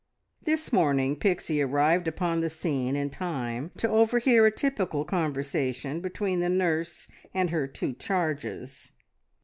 [0.41, 6.39] This morning Pixie arrived upon the scene in time to overhear a typical conversation between
[6.39, 8.93] the nurse and her two charges.